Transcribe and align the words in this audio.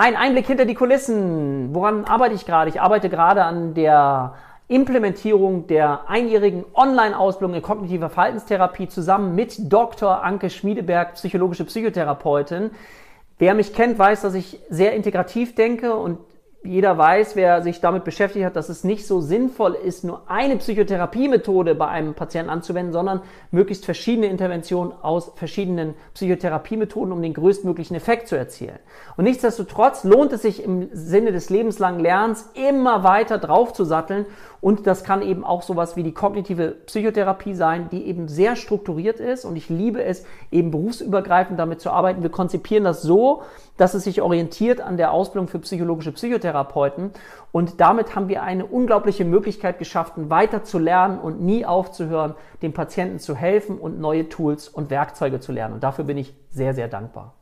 Ein 0.00 0.14
Einblick 0.14 0.46
hinter 0.46 0.64
die 0.64 0.76
Kulissen. 0.76 1.74
Woran 1.74 2.04
arbeite 2.04 2.32
ich 2.32 2.46
gerade? 2.46 2.70
Ich 2.70 2.80
arbeite 2.80 3.08
gerade 3.08 3.42
an 3.42 3.74
der 3.74 4.34
Implementierung 4.68 5.66
der 5.66 6.08
einjährigen 6.08 6.64
Online-Ausbildung 6.72 7.56
in 7.56 7.62
kognitiver 7.62 8.08
Verhaltenstherapie 8.08 8.86
zusammen 8.86 9.34
mit 9.34 9.56
Dr. 9.72 10.22
Anke 10.22 10.50
Schmiedeberg, 10.50 11.14
psychologische 11.14 11.64
Psychotherapeutin. 11.64 12.70
Wer 13.40 13.54
mich 13.54 13.72
kennt, 13.72 13.98
weiß, 13.98 14.20
dass 14.20 14.34
ich 14.34 14.60
sehr 14.70 14.92
integrativ 14.92 15.56
denke 15.56 15.96
und 15.96 16.20
jeder 16.64 16.98
weiß, 16.98 17.36
wer 17.36 17.62
sich 17.62 17.80
damit 17.80 18.02
beschäftigt 18.02 18.44
hat, 18.44 18.56
dass 18.56 18.68
es 18.68 18.82
nicht 18.82 19.06
so 19.06 19.20
sinnvoll 19.20 19.74
ist, 19.74 20.02
nur 20.02 20.22
eine 20.26 20.56
Psychotherapiemethode 20.56 21.76
bei 21.76 21.86
einem 21.86 22.14
Patienten 22.14 22.50
anzuwenden, 22.50 22.92
sondern 22.92 23.22
möglichst 23.52 23.84
verschiedene 23.84 24.26
Interventionen 24.26 24.92
aus 25.00 25.30
verschiedenen 25.36 25.94
Psychotherapiemethoden, 26.14 27.12
um 27.12 27.22
den 27.22 27.32
größtmöglichen 27.32 27.96
Effekt 27.96 28.26
zu 28.26 28.36
erzielen. 28.36 28.78
Und 29.16 29.24
nichtsdestotrotz 29.24 30.02
lohnt 30.02 30.32
es 30.32 30.42
sich 30.42 30.62
im 30.62 30.88
Sinne 30.92 31.30
des 31.30 31.48
lebenslangen 31.48 32.00
Lernens 32.00 32.50
immer 32.54 33.04
weiter 33.04 33.38
draufzusatteln 33.38 34.26
und 34.60 34.88
das 34.88 35.04
kann 35.04 35.22
eben 35.22 35.44
auch 35.44 35.62
sowas 35.62 35.96
wie 35.96 36.02
die 36.02 36.12
kognitive 36.12 36.72
Psychotherapie 36.86 37.54
sein, 37.54 37.88
die 37.90 38.06
eben 38.06 38.26
sehr 38.26 38.56
strukturiert 38.56 39.20
ist 39.20 39.44
und 39.44 39.54
ich 39.54 39.68
liebe 39.68 40.02
es, 40.02 40.24
eben 40.50 40.72
berufsübergreifend 40.72 41.58
damit 41.58 41.80
zu 41.80 41.90
arbeiten. 41.90 42.22
Wir 42.22 42.30
konzipieren 42.30 42.82
das 42.82 43.02
so, 43.02 43.42
dass 43.76 43.94
es 43.94 44.02
sich 44.02 44.20
orientiert 44.20 44.80
an 44.80 44.96
der 44.96 45.12
Ausbildung 45.12 45.46
für 45.46 45.60
psychologische 45.60 46.10
Psychotherapeuten. 46.48 47.12
Und 47.52 47.80
damit 47.80 48.14
haben 48.14 48.28
wir 48.28 48.42
eine 48.42 48.66
unglaubliche 48.66 49.24
Möglichkeit 49.24 49.78
geschaffen, 49.78 50.30
weiter 50.30 50.64
zu 50.64 50.78
lernen 50.78 51.18
und 51.18 51.40
nie 51.40 51.64
aufzuhören, 51.64 52.34
dem 52.62 52.72
Patienten 52.72 53.18
zu 53.18 53.34
helfen 53.34 53.78
und 53.78 54.00
neue 54.00 54.28
Tools 54.28 54.68
und 54.68 54.90
Werkzeuge 54.90 55.40
zu 55.40 55.52
lernen. 55.52 55.74
Und 55.74 55.82
dafür 55.82 56.04
bin 56.04 56.18
ich 56.18 56.34
sehr, 56.50 56.74
sehr 56.74 56.88
dankbar. 56.88 57.34